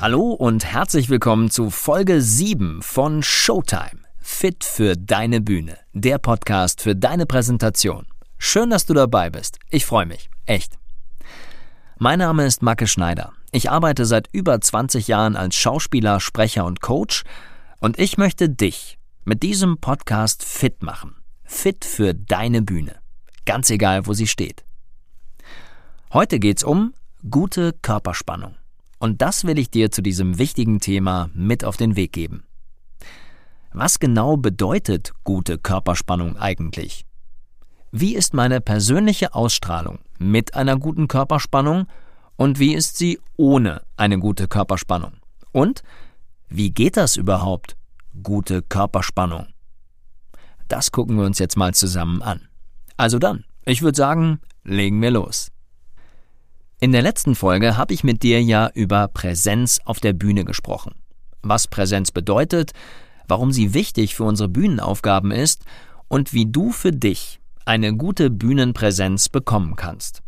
[0.00, 4.00] Hallo und herzlich willkommen zu Folge 7 von Showtime.
[4.18, 5.76] Fit für deine Bühne.
[5.92, 8.06] Der Podcast für deine Präsentation.
[8.38, 9.58] Schön, dass du dabei bist.
[9.68, 10.30] Ich freue mich.
[10.46, 10.78] Echt.
[11.98, 13.34] Mein Name ist Macke Schneider.
[13.52, 17.24] Ich arbeite seit über 20 Jahren als Schauspieler, Sprecher und Coach
[17.78, 18.96] und ich möchte dich
[19.26, 21.16] mit diesem Podcast fit machen.
[21.44, 22.94] Fit für deine Bühne.
[23.44, 24.64] Ganz egal, wo sie steht.
[26.10, 26.94] Heute geht's um
[27.28, 28.54] gute Körperspannung.
[29.00, 32.44] Und das will ich dir zu diesem wichtigen Thema mit auf den Weg geben.
[33.72, 37.06] Was genau bedeutet gute Körperspannung eigentlich?
[37.92, 41.86] Wie ist meine persönliche Ausstrahlung mit einer guten Körperspannung
[42.36, 45.14] und wie ist sie ohne eine gute Körperspannung?
[45.50, 45.82] Und
[46.48, 47.76] wie geht das überhaupt,
[48.22, 49.46] gute Körperspannung?
[50.68, 52.48] Das gucken wir uns jetzt mal zusammen an.
[52.98, 55.50] Also dann, ich würde sagen, legen wir los.
[56.82, 60.94] In der letzten Folge habe ich mit dir ja über Präsenz auf der Bühne gesprochen.
[61.42, 62.72] Was Präsenz bedeutet,
[63.28, 65.66] warum sie wichtig für unsere Bühnenaufgaben ist
[66.08, 70.22] und wie du für dich eine gute Bühnenpräsenz bekommen kannst.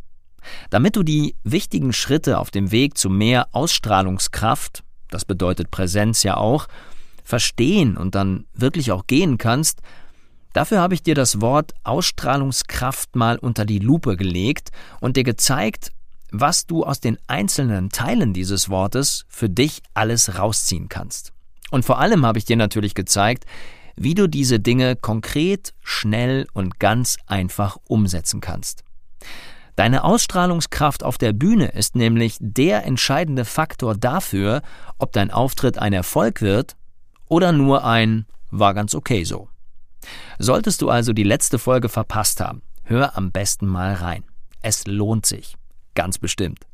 [0.69, 6.37] Damit du die wichtigen Schritte auf dem Weg zu mehr Ausstrahlungskraft, das bedeutet Präsenz ja
[6.37, 6.67] auch,
[7.25, 9.81] verstehen und dann wirklich auch gehen kannst,
[10.53, 14.69] dafür habe ich dir das Wort Ausstrahlungskraft mal unter die Lupe gelegt
[15.01, 15.93] und dir gezeigt,
[16.33, 21.33] was du aus den einzelnen Teilen dieses Wortes für dich alles rausziehen kannst.
[21.71, 23.45] Und vor allem habe ich dir natürlich gezeigt,
[23.97, 28.83] wie du diese Dinge konkret, schnell und ganz einfach umsetzen kannst.
[29.77, 34.63] Deine Ausstrahlungskraft auf der Bühne ist nämlich der entscheidende Faktor dafür,
[34.99, 36.77] ob dein Auftritt ein Erfolg wird
[37.29, 39.49] oder nur ein war ganz okay so.
[40.39, 44.25] Solltest du also die letzte Folge verpasst haben, hör am besten mal rein.
[44.61, 45.57] Es lohnt sich.
[45.95, 46.67] Ganz bestimmt.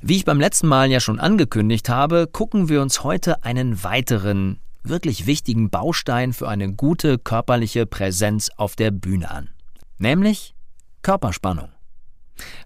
[0.00, 4.60] Wie ich beim letzten Mal ja schon angekündigt habe, gucken wir uns heute einen weiteren,
[4.82, 9.50] wirklich wichtigen Baustein für eine gute körperliche Präsenz auf der Bühne an.
[9.98, 10.54] Nämlich
[11.02, 11.70] Körperspannung.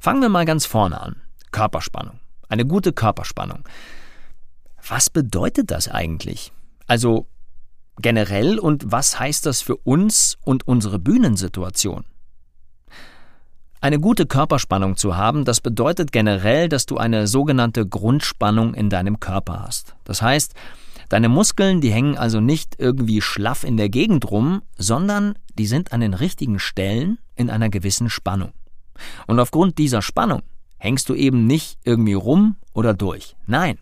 [0.00, 1.22] Fangen wir mal ganz vorne an.
[1.52, 2.18] Körperspannung.
[2.48, 3.64] Eine gute Körperspannung.
[4.88, 6.52] Was bedeutet das eigentlich?
[6.86, 7.26] Also
[8.00, 12.04] generell und was heißt das für uns und unsere Bühnensituation?
[13.80, 19.20] Eine gute Körperspannung zu haben, das bedeutet generell, dass du eine sogenannte Grundspannung in deinem
[19.20, 19.94] Körper hast.
[20.02, 20.54] Das heißt,
[21.08, 25.92] deine Muskeln, die hängen also nicht irgendwie schlaff in der Gegend rum, sondern die sind
[25.92, 28.52] an den richtigen Stellen in einer gewissen Spannung.
[29.28, 30.42] Und aufgrund dieser Spannung
[30.78, 33.36] hängst du eben nicht irgendwie rum oder durch.
[33.46, 33.78] Nein,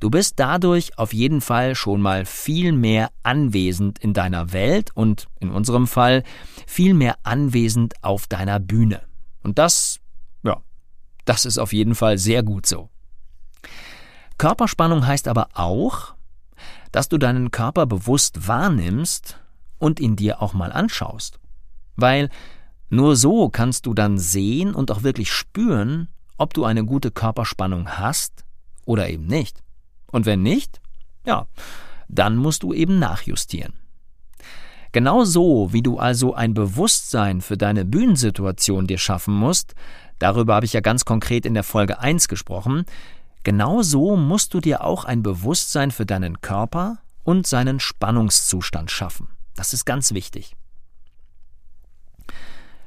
[0.00, 5.28] du bist dadurch auf jeden Fall schon mal viel mehr anwesend in deiner Welt und
[5.38, 6.24] in unserem Fall
[6.66, 9.07] viel mehr anwesend auf deiner Bühne.
[9.42, 10.00] Und das,
[10.42, 10.62] ja,
[11.24, 12.90] das ist auf jeden Fall sehr gut so.
[14.38, 16.14] Körperspannung heißt aber auch,
[16.92, 19.38] dass du deinen Körper bewusst wahrnimmst
[19.78, 21.40] und ihn dir auch mal anschaust.
[21.96, 22.30] Weil
[22.88, 27.88] nur so kannst du dann sehen und auch wirklich spüren, ob du eine gute Körperspannung
[27.98, 28.44] hast
[28.86, 29.62] oder eben nicht.
[30.10, 30.80] Und wenn nicht,
[31.26, 31.46] ja,
[32.08, 33.74] dann musst du eben nachjustieren.
[34.92, 39.74] Genau so, wie du also ein Bewusstsein für deine Bühnensituation dir schaffen musst,
[40.18, 42.84] darüber habe ich ja ganz konkret in der Folge 1 gesprochen,
[43.44, 49.28] genau so musst du dir auch ein Bewusstsein für deinen Körper und seinen Spannungszustand schaffen.
[49.54, 50.54] Das ist ganz wichtig.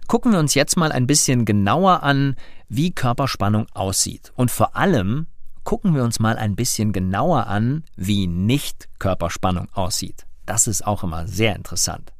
[0.08, 2.36] Gucken wir uns jetzt mal ein bisschen genauer an,
[2.68, 4.34] wie Körperspannung aussieht.
[4.36, 5.28] Und vor allem
[5.64, 10.26] gucken wir uns mal ein bisschen genauer an, wie Nicht-Körperspannung aussieht.
[10.52, 12.12] Das ist auch immer sehr interessant.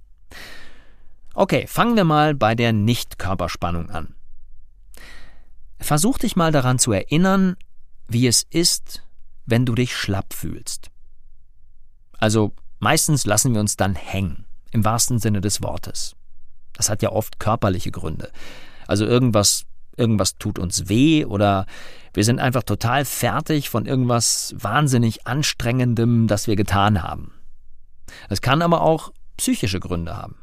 [1.34, 4.16] Okay, fangen wir mal bei der Nicht-Körperspannung an.
[5.82, 7.58] Versuch dich mal daran zu erinnern,
[8.08, 9.04] wie es ist,
[9.46, 10.92] wenn du dich schlapp fühlst.
[12.20, 16.16] Also meistens lassen wir uns dann hängen, im wahrsten Sinne des Wortes.
[16.72, 18.32] Das hat ja oft körperliche Gründe.
[18.88, 19.66] Also irgendwas,
[19.98, 21.66] irgendwas tut uns weh oder
[22.14, 27.34] wir sind einfach total fertig von irgendwas wahnsinnig Anstrengendem, das wir getan haben.
[28.30, 30.36] Es kann aber auch psychische Gründe haben.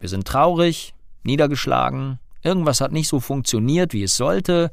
[0.00, 4.70] Wir sind traurig, niedergeschlagen, irgendwas hat nicht so funktioniert, wie es sollte,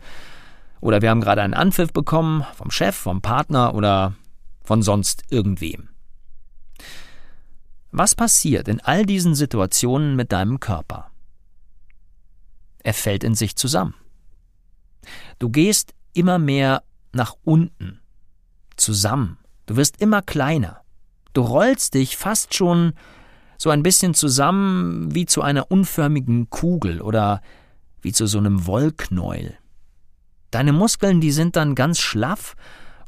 [0.81, 4.15] Oder wir haben gerade einen Anpfiff bekommen vom Chef, vom Partner oder
[4.63, 5.89] von sonst irgendwem.
[7.91, 11.11] Was passiert in all diesen Situationen mit deinem Körper?
[12.83, 13.93] Er fällt in sich zusammen.
[15.39, 16.83] Du gehst immer mehr
[17.13, 18.01] nach unten,
[18.75, 19.37] zusammen.
[19.67, 20.80] Du wirst immer kleiner.
[21.33, 22.93] Du rollst dich fast schon
[23.57, 27.41] so ein bisschen zusammen wie zu einer unförmigen Kugel oder
[28.01, 29.55] wie zu so einem Wollknäuel.
[30.49, 32.55] Deine Muskeln, die sind dann ganz schlaff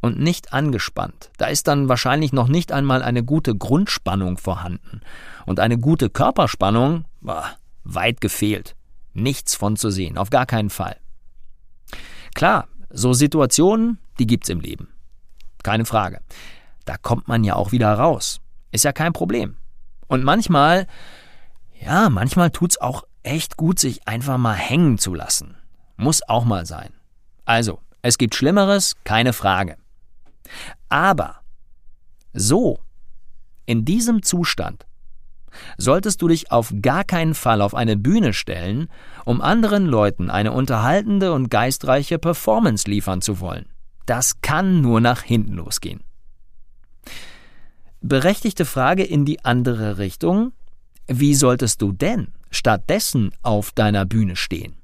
[0.02, 1.32] und nicht angespannt.
[1.38, 5.02] Da ist dann wahrscheinlich noch nicht einmal eine gute Grundspannung vorhanden.
[5.46, 7.46] Und eine gute Körperspannung, boah,
[7.84, 8.76] weit gefehlt.
[9.14, 10.98] Nichts von zu sehen, auf gar keinen Fall.
[12.36, 14.90] Klar, so Situationen, die gibt's im Leben.
[15.64, 16.20] Keine Frage.
[16.86, 18.42] Da kommt man ja auch wieder raus.
[18.72, 19.58] Ist ja kein Problem.
[20.08, 20.88] Und manchmal,
[21.80, 25.56] ja, manchmal tut's auch echt gut, sich einfach mal hängen zu lassen.
[25.96, 26.92] Muss auch mal sein.
[27.46, 29.78] Also, es gibt Schlimmeres, keine Frage.
[30.90, 31.38] Aber
[32.34, 32.80] so,
[33.66, 34.86] in diesem Zustand,
[35.78, 38.90] solltest du dich auf gar keinen Fall auf eine Bühne stellen,
[39.26, 43.68] um anderen Leuten eine unterhaltende und geistreiche Performance liefern zu wollen.
[44.06, 46.04] Das kann nur nach hinten losgehen.
[48.04, 50.54] Berechtigte Frage in die andere Richtung.
[51.08, 54.76] Wie solltest du denn stattdessen auf deiner Bühne stehen?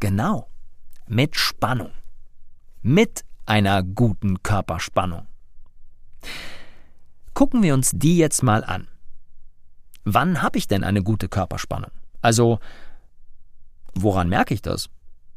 [0.00, 0.48] Genau
[1.06, 1.92] mit Spannung.
[2.82, 5.26] Mit einer guten Körperspannung.
[7.34, 8.88] Gucken wir uns die jetzt mal an.
[10.04, 11.90] Wann habe ich denn eine gute Körperspannung?
[12.22, 12.60] Also,
[13.94, 14.88] woran merke ich das?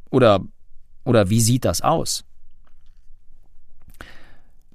[0.09, 0.41] Oder,
[1.03, 2.23] oder wie sieht das aus?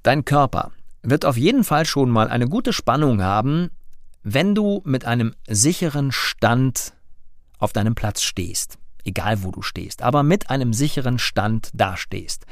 [0.03, 0.71] Dein Körper
[1.09, 3.69] wird auf jeden Fall schon mal eine gute Spannung haben,
[4.23, 6.93] wenn du mit einem sicheren Stand
[7.59, 12.45] auf deinem Platz stehst egal wo du stehst, aber mit einem sicheren Stand dastehst.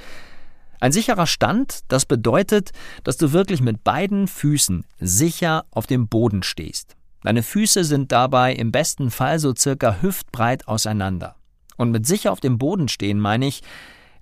[0.80, 2.72] Ein sicherer Stand, das bedeutet,
[3.04, 6.96] dass du wirklich mit beiden Füßen sicher auf dem Boden stehst.
[7.24, 11.36] Deine Füße sind dabei im besten Fall so circa hüftbreit auseinander.
[11.78, 13.64] Und mit sicher auf dem Boden stehen meine ich,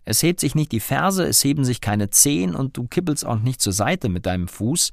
[0.06, 3.40] es hebt sich nicht die Ferse, es heben sich keine Zehen und du kippelst auch
[3.40, 4.92] nicht zur Seite mit deinem Fuß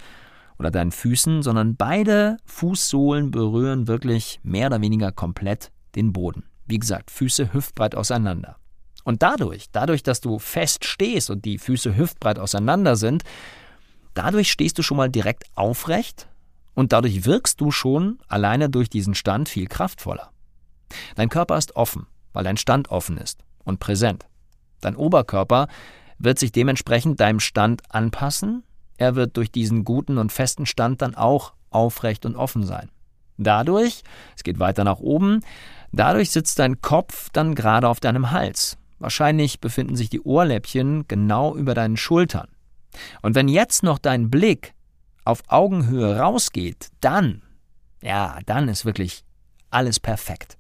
[0.59, 6.45] oder deinen Füßen, sondern beide Fußsohlen berühren wirklich mehr oder weniger komplett den Boden.
[6.67, 8.57] Wie gesagt, Füße hüftbreit auseinander.
[9.05, 13.23] Und dadurch, dadurch, dass du fest stehst und die Füße hüftbreit auseinander sind,
[14.13, 16.29] dadurch stehst du schon mal direkt aufrecht
[16.75, 20.31] und dadurch wirkst du schon alleine durch diesen Stand viel kraftvoller.
[21.15, 24.27] Dein Körper ist offen, weil dein Stand offen ist und präsent.
[24.81, 25.69] Dein Oberkörper
[26.19, 28.65] wird sich dementsprechend deinem Stand anpassen.
[28.97, 32.91] Er wird durch diesen guten und festen Stand dann auch aufrecht und offen sein.
[33.37, 34.03] Dadurch,
[34.37, 35.43] es geht weiter nach oben,
[35.93, 38.77] Dadurch sitzt dein Kopf dann gerade auf deinem Hals.
[38.99, 42.49] Wahrscheinlich befinden sich die Ohrläppchen genau über deinen Schultern.
[43.23, 44.75] Und wenn jetzt noch dein Blick
[45.25, 47.43] auf Augenhöhe rausgeht, dann,
[48.03, 49.25] ja, dann ist wirklich
[49.71, 50.57] alles perfekt.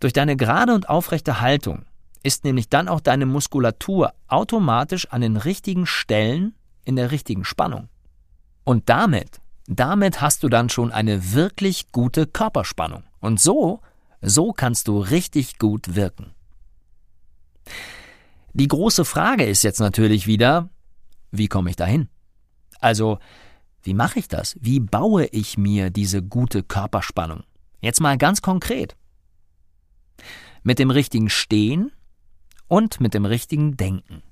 [0.00, 1.84] Durch deine gerade und aufrechte Haltung
[2.22, 6.54] ist nämlich dann auch deine Muskulatur automatisch an den richtigen Stellen
[6.84, 7.88] in der richtigen Spannung.
[8.64, 13.04] Und damit damit hast du dann schon eine wirklich gute Körperspannung.
[13.20, 13.80] Und so,
[14.20, 16.32] so kannst du richtig gut wirken.
[18.52, 20.68] Die große Frage ist jetzt natürlich wieder,
[21.30, 22.08] wie komme ich dahin?
[22.80, 23.18] Also,
[23.82, 24.56] wie mache ich das?
[24.60, 27.44] Wie baue ich mir diese gute Körperspannung?
[27.80, 28.96] Jetzt mal ganz konkret.
[30.62, 31.90] Mit dem richtigen Stehen
[32.72, 34.22] und mit dem richtigen Denken.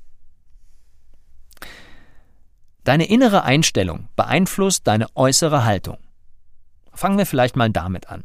[2.85, 5.99] Deine innere Einstellung beeinflusst deine äußere Haltung.
[6.95, 8.25] Fangen wir vielleicht mal damit an.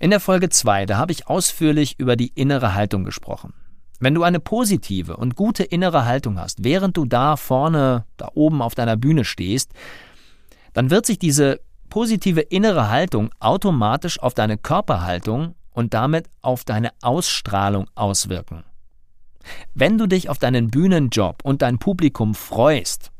[0.00, 3.52] In der Folge 2, da habe ich ausführlich über die innere Haltung gesprochen.
[4.00, 8.62] Wenn du eine positive und gute innere Haltung hast, während du da vorne, da oben
[8.62, 9.70] auf deiner Bühne stehst,
[10.72, 16.92] dann wird sich diese positive innere Haltung automatisch auf deine Körperhaltung und damit auf deine
[17.02, 18.64] Ausstrahlung auswirken.
[19.74, 23.10] Wenn du dich auf deinen Bühnenjob und dein Publikum freust,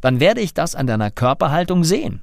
[0.00, 2.22] dann werde ich das an deiner Körperhaltung sehen.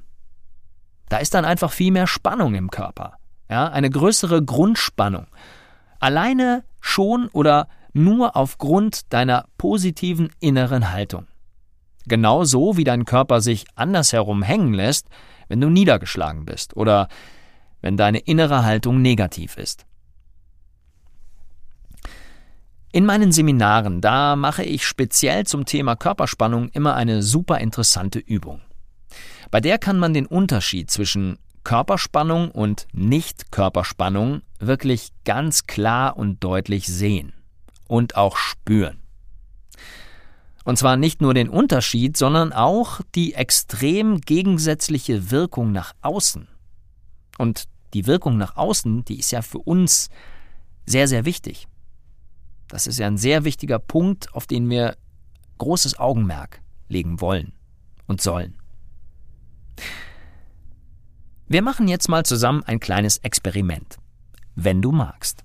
[1.08, 3.14] Da ist dann einfach viel mehr Spannung im Körper.
[3.48, 5.26] Ja, eine größere Grundspannung.
[5.98, 11.26] Alleine schon oder nur aufgrund deiner positiven inneren Haltung.
[12.06, 15.08] Genauso wie dein Körper sich andersherum hängen lässt,
[15.48, 17.08] wenn du niedergeschlagen bist oder
[17.82, 19.84] wenn deine innere Haltung negativ ist.
[22.92, 28.60] In meinen Seminaren, da mache ich speziell zum Thema Körperspannung immer eine super interessante Übung.
[29.52, 36.86] Bei der kann man den Unterschied zwischen Körperspannung und Nicht-Körperspannung wirklich ganz klar und deutlich
[36.86, 37.32] sehen.
[37.90, 39.00] und auch spüren.
[40.64, 46.46] Und zwar nicht nur den Unterschied, sondern auch die extrem gegensätzliche Wirkung nach außen.
[47.36, 50.08] Und die Wirkung nach außen, die ist ja für uns
[50.86, 51.66] sehr, sehr wichtig.
[52.70, 54.96] Das ist ja ein sehr wichtiger Punkt, auf den wir
[55.58, 57.52] großes Augenmerk legen wollen
[58.06, 58.56] und sollen.
[61.48, 63.98] Wir machen jetzt mal zusammen ein kleines Experiment,
[64.54, 65.44] wenn du magst.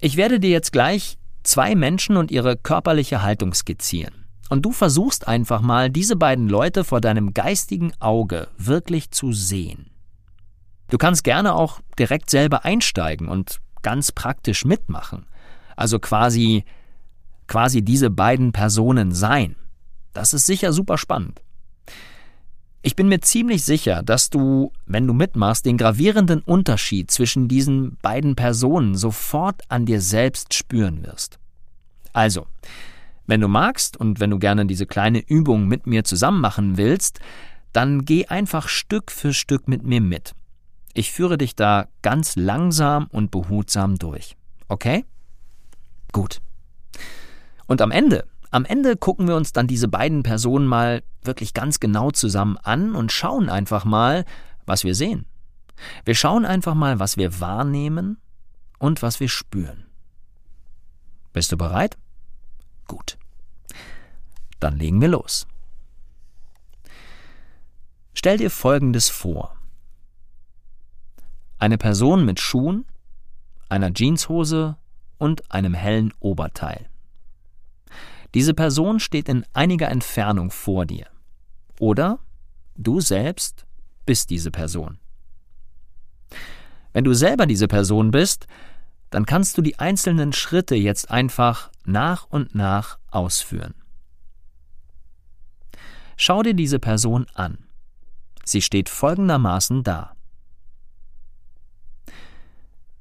[0.00, 4.26] Ich werde dir jetzt gleich zwei Menschen und ihre körperliche Haltung skizzieren.
[4.48, 9.90] Und du versuchst einfach mal, diese beiden Leute vor deinem geistigen Auge wirklich zu sehen.
[10.88, 15.26] Du kannst gerne auch direkt selber einsteigen und ganz praktisch mitmachen.
[15.76, 16.64] Also quasi,
[17.46, 19.56] quasi diese beiden Personen sein.
[20.12, 21.42] Das ist sicher super spannend.
[22.82, 27.96] Ich bin mir ziemlich sicher, dass du, wenn du mitmachst, den gravierenden Unterschied zwischen diesen
[28.00, 31.38] beiden Personen sofort an dir selbst spüren wirst.
[32.12, 32.46] Also,
[33.26, 37.18] wenn du magst und wenn du gerne diese kleine Übung mit mir zusammen machen willst,
[37.72, 40.32] dann geh einfach Stück für Stück mit mir mit.
[40.94, 44.36] Ich führe dich da ganz langsam und behutsam durch.
[44.68, 45.04] Okay?
[46.12, 46.40] Gut.
[47.66, 51.80] Und am Ende, am Ende gucken wir uns dann diese beiden Personen mal wirklich ganz
[51.80, 54.24] genau zusammen an und schauen einfach mal,
[54.64, 55.26] was wir sehen.
[56.04, 58.18] Wir schauen einfach mal, was wir wahrnehmen
[58.78, 59.84] und was wir spüren.
[61.32, 61.98] Bist du bereit?
[62.86, 63.18] Gut.
[64.60, 65.46] Dann legen wir los.
[68.14, 69.54] Stell dir Folgendes vor.
[71.58, 72.86] Eine Person mit Schuhen,
[73.68, 74.76] einer Jeanshose
[75.18, 76.88] und einem hellen Oberteil.
[78.34, 81.06] Diese Person steht in einiger Entfernung vor dir.
[81.78, 82.18] Oder
[82.74, 83.66] du selbst
[84.04, 84.98] bist diese Person.
[86.92, 88.46] Wenn du selber diese Person bist,
[89.10, 93.74] dann kannst du die einzelnen Schritte jetzt einfach nach und nach ausführen.
[96.16, 97.58] Schau dir diese Person an.
[98.44, 100.15] Sie steht folgendermaßen da.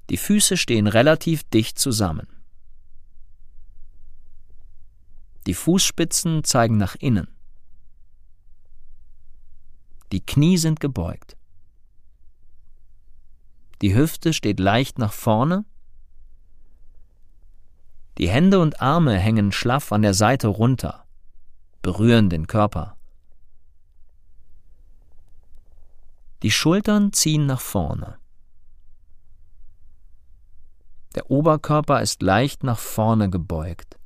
[0.10, 2.28] Die Füße stehen relativ dicht zusammen.
[5.48, 7.28] Die Fußspitzen zeigen nach innen.
[10.12, 11.38] Die Knie sind gebeugt.
[13.82, 15.66] Die Hüfte steht leicht nach vorne.
[18.18, 21.06] Die Hände und Arme hängen schlaff an der Seite runter,
[21.82, 22.96] berühren den Körper.
[26.44, 28.18] Die Schultern ziehen nach vorne.
[31.16, 33.98] Der Oberkörper ist leicht nach vorne gebeugt.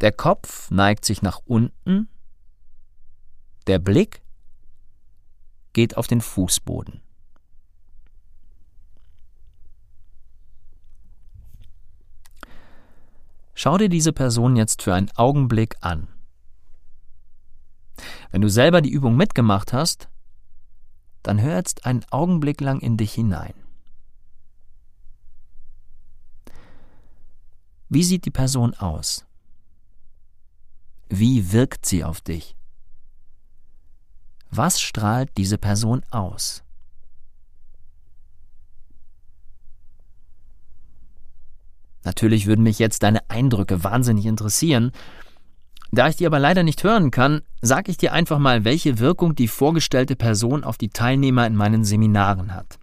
[0.00, 2.08] Der Kopf neigt sich nach unten,
[3.66, 4.22] der Blick
[5.74, 7.02] geht auf den Fußboden.
[13.54, 16.08] Schau dir diese Person jetzt für einen Augenblick an.
[18.30, 20.08] Wenn du selber die Übung mitgemacht hast,
[21.22, 23.52] dann hör jetzt einen Augenblick lang in dich hinein.
[27.92, 29.26] Wie sieht die Person aus?
[31.08, 32.54] Wie wirkt sie auf dich?
[34.48, 36.62] Was strahlt diese Person aus?
[42.04, 44.92] Natürlich würden mich jetzt deine Eindrücke wahnsinnig interessieren.
[45.90, 49.34] Da ich die aber leider nicht hören kann, sage ich dir einfach mal, welche Wirkung
[49.34, 52.78] die vorgestellte Person auf die Teilnehmer in meinen Seminaren hat.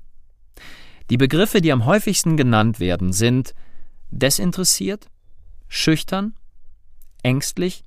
[1.09, 3.53] Die Begriffe, die am häufigsten genannt werden, sind
[4.11, 5.09] desinteressiert,
[5.67, 6.35] schüchtern,
[7.23, 7.83] ängstlich,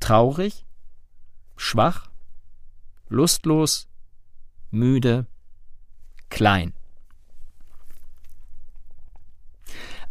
[0.00, 0.64] traurig,
[1.56, 2.10] schwach,
[3.08, 3.88] lustlos,
[4.70, 5.26] müde,
[6.28, 6.72] klein.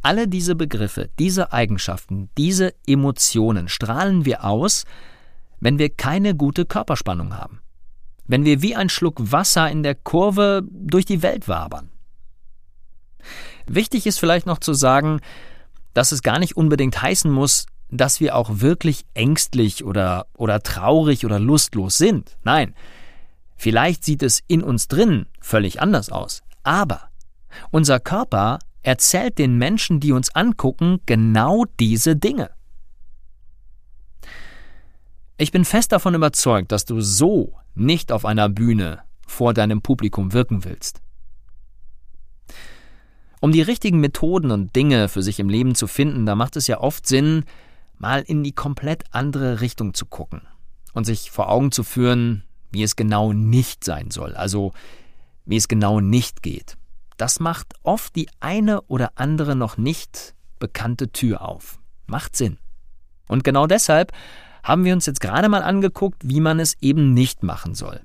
[0.02, 4.84] Alle diese Begriffe, diese Eigenschaften, diese Emotionen strahlen wir aus,
[5.62, 7.62] wenn wir keine gute Körperspannung haben.
[8.26, 11.90] Wenn wir wie ein Schluck Wasser in der Kurve durch die Welt wabern.
[13.66, 15.20] Wichtig ist vielleicht noch zu sagen,
[15.94, 21.26] dass es gar nicht unbedingt heißen muss, dass wir auch wirklich ängstlich oder, oder traurig
[21.26, 22.38] oder lustlos sind.
[22.44, 22.74] Nein,
[23.56, 26.42] vielleicht sieht es in uns drin völlig anders aus.
[26.64, 27.10] Aber
[27.72, 32.50] unser Körper erzählt den Menschen, die uns angucken, genau diese Dinge.
[35.38, 40.34] Ich bin fest davon überzeugt, dass du so nicht auf einer Bühne vor deinem Publikum
[40.34, 41.02] wirken willst.
[43.44, 46.68] Um die richtigen Methoden und Dinge für sich im Leben zu finden, da macht es
[46.68, 47.44] ja oft Sinn,
[47.98, 50.44] mal in die komplett andere Richtung zu gucken
[50.94, 54.72] und sich vor Augen zu führen, wie es genau nicht sein soll, also
[55.44, 56.78] wie es genau nicht geht.
[57.18, 61.80] Das macht oft die eine oder andere noch nicht bekannte Tür auf.
[62.08, 62.60] Macht Sinn.
[63.28, 64.14] Und genau deshalb
[64.64, 68.00] haben wir uns jetzt gerade mal angeguckt, wie man es eben nicht machen soll.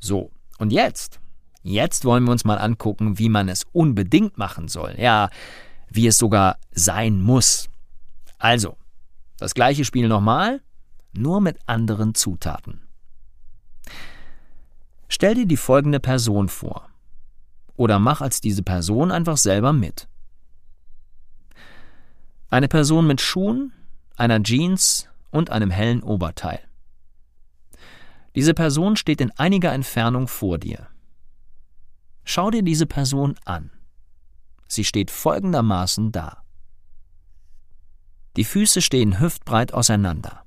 [0.00, 1.18] So, und jetzt?
[1.68, 4.94] Jetzt wollen wir uns mal angucken, wie man es unbedingt machen soll.
[4.98, 5.30] Ja,
[5.90, 7.68] wie es sogar sein muss.
[8.38, 8.76] Also,
[9.38, 10.60] das gleiche Spiel nochmal,
[11.12, 12.82] nur mit anderen Zutaten.
[15.08, 16.88] Stell dir die folgende Person vor.
[17.74, 20.06] Oder mach als diese Person einfach selber mit.
[22.48, 23.72] Eine Person mit Schuhen,
[24.16, 26.60] einer Jeans und einem hellen Oberteil.
[28.36, 30.86] Diese Person steht in einiger Entfernung vor dir.
[32.28, 33.70] Schau dir diese Person an.
[34.68, 36.42] Sie steht folgendermaßen da.
[38.36, 40.44] Die Füße stehen hüftbreit auseinander.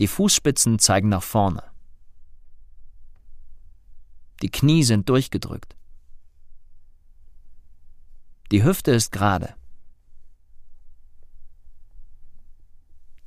[0.00, 1.62] Die Fußspitzen zeigen nach vorne.
[4.42, 5.76] Die Knie sind durchgedrückt.
[8.50, 9.54] Die Hüfte ist gerade.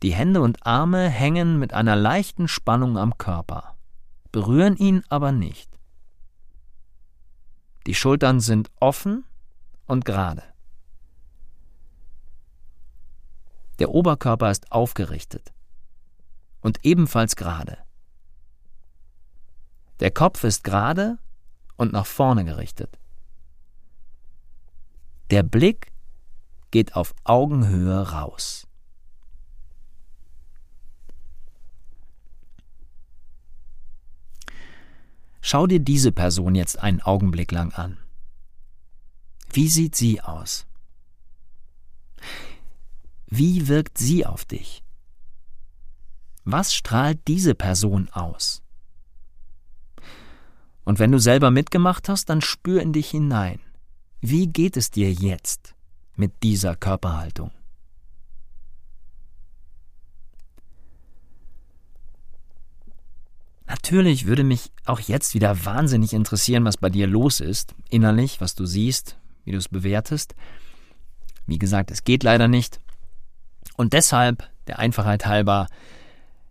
[0.04, 3.78] Die Hände und Arme hängen mit einer leichten Spannung am Körper,
[4.32, 5.71] berühren ihn aber nicht.
[7.88, 9.26] Die Schultern sind offen
[9.88, 10.44] und gerade.
[13.80, 15.52] Der Oberkörper ist aufgerichtet
[16.62, 17.78] und ebenfalls gerade.
[20.00, 21.18] Der Kopf ist gerade
[21.78, 23.00] und nach vorne gerichtet.
[25.32, 25.92] Der Blick
[26.70, 28.68] geht auf Augenhöhe raus.
[35.42, 37.98] Schau dir diese Person jetzt einen Augenblick lang an.
[39.52, 40.66] Wie sieht sie aus?
[43.28, 44.84] Wie wirkt sie auf dich?
[46.44, 48.62] Was strahlt diese Person aus?
[50.84, 53.60] Und wenn du selber mitgemacht hast, dann spür in dich hinein.
[54.20, 55.76] Wie geht es dir jetzt
[56.16, 57.52] mit dieser Körperhaltung?
[63.72, 68.54] Natürlich würde mich auch jetzt wieder wahnsinnig interessieren, was bei dir los ist, innerlich, was
[68.54, 70.36] du siehst, wie du es bewertest.
[71.48, 72.82] Wie gesagt, es geht leider nicht.
[73.78, 75.68] Und deshalb, der Einfachheit halber,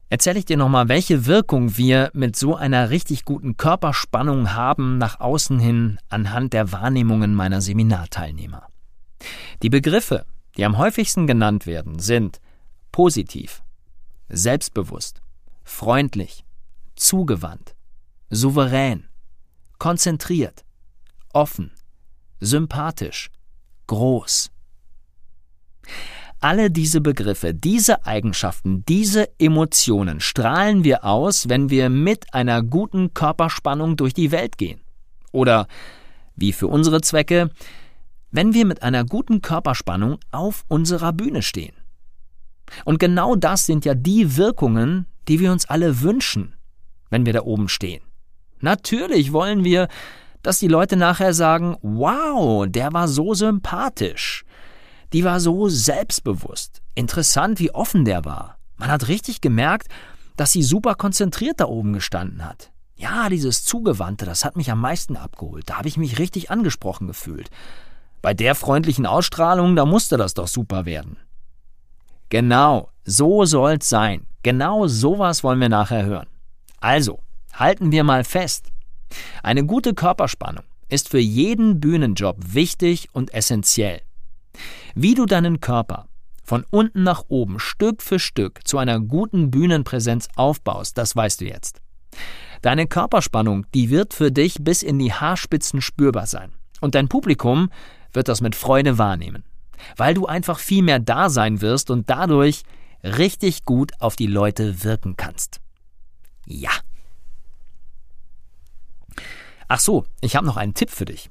[0.09, 5.21] erzähle ich dir nochmal, welche Wirkung wir mit so einer richtig guten Körperspannung haben nach
[5.21, 8.67] außen hin anhand der Wahrnehmungen meiner Seminarteilnehmer.
[9.63, 10.25] Die Begriffe,
[10.57, 12.41] die am häufigsten genannt werden, sind
[12.93, 13.63] positiv,
[14.31, 15.21] selbstbewusst,
[15.65, 16.45] freundlich,
[17.01, 17.75] zugewandt,
[18.31, 19.09] souverän,
[19.79, 20.65] konzentriert,
[21.33, 21.73] offen,
[22.41, 23.31] sympathisch,
[23.87, 24.51] groß.
[26.43, 33.13] Alle diese Begriffe, diese Eigenschaften, diese Emotionen strahlen wir aus, wenn wir mit einer guten
[33.13, 34.81] Körperspannung durch die Welt gehen.
[35.33, 35.67] Oder,
[36.37, 37.51] wie für unsere Zwecke,
[38.31, 41.75] wenn wir mit einer guten Körperspannung auf unserer Bühne stehen.
[42.85, 46.55] Und genau das sind ja die Wirkungen, die wir uns alle wünschen,
[47.11, 48.03] wenn wir da oben stehen.
[48.61, 49.89] Natürlich wollen wir,
[50.43, 54.45] dass die Leute nachher sagen, wow, der war so sympathisch
[55.13, 56.83] die war so selbstbewusst.
[56.95, 58.59] Interessant, wie offen der war.
[58.77, 59.89] Man hat richtig gemerkt,
[60.37, 62.71] dass sie super konzentriert da oben gestanden hat.
[62.97, 65.69] Ja, dieses Zugewandte, das hat mich am meisten abgeholt.
[65.69, 67.51] Da habe ich mich richtig angesprochen gefühlt.
[68.23, 71.17] Bei der freundlichen Ausstrahlung, da musste das doch super werden.
[72.29, 74.27] Genau, so soll's sein.
[74.43, 76.29] Genau sowas wollen wir nachher hören.
[76.81, 77.21] Also,
[77.53, 78.69] halten wir mal fest.
[79.43, 84.01] Eine gute Körperspannung ist für jeden Bühnenjob wichtig und essentiell.
[84.95, 86.09] Wie du deinen Körper
[86.43, 91.45] von unten nach oben Stück für Stück zu einer guten Bühnenpräsenz aufbaust, das weißt du
[91.45, 91.81] jetzt.
[92.63, 96.53] Deine Körperspannung, die wird für dich bis in die Haarspitzen spürbar sein.
[96.81, 97.71] Und dein Publikum
[98.13, 99.45] wird das mit Freude wahrnehmen,
[99.97, 102.65] weil du einfach viel mehr da sein wirst und dadurch
[103.05, 105.61] richtig gut auf die Leute wirken kannst.
[106.47, 106.71] Ja.
[109.69, 111.31] Ach so, ich habe noch einen Tipp für dich.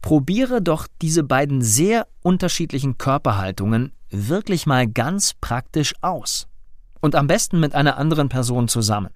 [0.00, 6.48] Probiere doch diese beiden sehr unterschiedlichen Körperhaltungen wirklich mal ganz praktisch aus.
[7.00, 9.10] Und am besten mit einer anderen Person zusammen.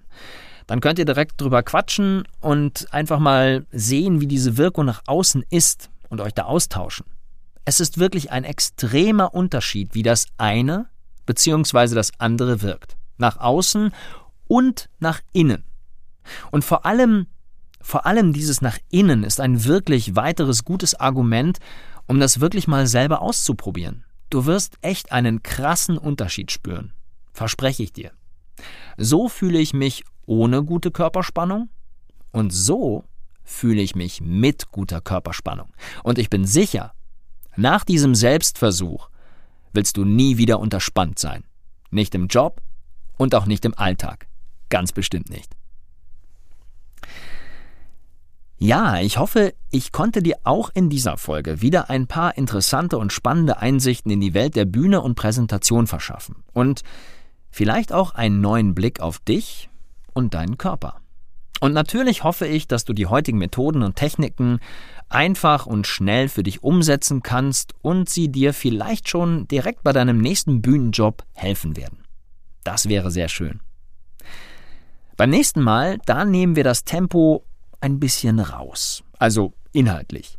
[0.67, 5.43] Dann könnt ihr direkt drüber quatschen und einfach mal sehen, wie diese Wirkung nach außen
[5.49, 7.05] ist und euch da austauschen.
[7.63, 10.87] Es ist wirklich ein extremer Unterschied, wie das eine
[11.25, 11.95] bzw.
[11.95, 12.97] das andere wirkt.
[13.17, 13.91] Nach außen
[14.47, 15.63] und nach innen.
[16.51, 17.27] Und vor allem
[17.79, 21.59] vor allem dieses nach innen ist ein wirklich weiteres gutes Argument,
[22.05, 24.03] um das wirklich mal selber auszuprobieren.
[24.29, 26.91] Du wirst echt einen krassen Unterschied spüren.
[27.31, 28.11] Verspreche ich dir.
[28.97, 31.69] So fühle ich mich ohne gute Körperspannung
[32.33, 33.05] und so
[33.43, 35.71] fühle ich mich mit guter Körperspannung.
[36.03, 36.93] Und ich bin sicher,
[37.59, 39.09] Nach diesem Selbstversuch
[39.73, 41.43] willst du nie wieder unterspannt sein.
[41.89, 42.61] Nicht im Job
[43.17, 44.26] und auch nicht im Alltag.
[44.69, 45.55] Ganz bestimmt nicht.
[48.59, 53.13] Ja, ich hoffe, ich konnte dir auch in dieser Folge wieder ein paar interessante und
[53.13, 56.81] spannende Einsichten in die Welt der Bühne und Präsentation verschaffen und
[57.51, 59.69] vielleicht auch einen neuen Blick auf dich
[60.13, 61.01] und deinen Körper.
[61.59, 64.59] Und natürlich hoffe ich, dass du die heutigen Methoden und Techniken
[65.09, 70.19] einfach und schnell für dich umsetzen kannst und sie dir vielleicht schon direkt bei deinem
[70.19, 71.99] nächsten Bühnenjob helfen werden.
[72.63, 73.59] Das wäre sehr schön.
[75.17, 77.43] Beim nächsten Mal, da nehmen wir das Tempo
[77.81, 79.03] ein bisschen raus.
[79.17, 80.37] Also inhaltlich.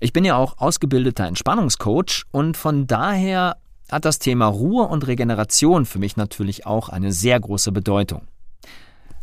[0.00, 3.58] Ich bin ja auch ausgebildeter Entspannungscoach und von daher
[3.90, 8.22] hat das Thema Ruhe und Regeneration für mich natürlich auch eine sehr große Bedeutung.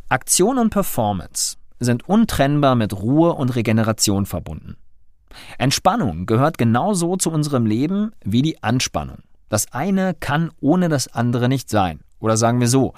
[0.10, 4.78] Aktion und Performance sind untrennbar mit Ruhe und Regeneration verbunden.
[5.58, 9.24] Entspannung gehört genauso zu unserem Leben wie die Anspannung.
[9.50, 12.02] Das eine kann ohne das andere nicht sein.
[12.20, 12.94] Oder sagen wir so,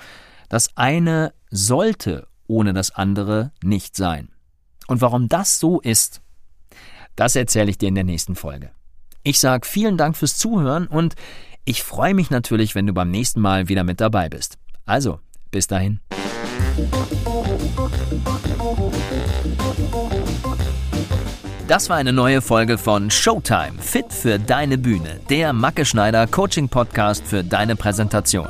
[0.49, 4.29] das eine sollte ohne das andere nicht sein.
[4.87, 6.21] Und warum das so ist,
[7.15, 8.71] das erzähle ich dir in der nächsten Folge.
[9.21, 11.13] Ich sage vielen Dank fürs Zuhören und
[11.63, 14.57] ich freue mich natürlich, wenn du beim nächsten Mal wieder mit dabei bist.
[14.85, 15.19] Also,
[15.51, 15.99] bis dahin.
[21.67, 26.67] Das war eine neue Folge von Showtime, fit für deine Bühne, der Macke Schneider Coaching
[26.67, 28.49] Podcast für deine Präsentation.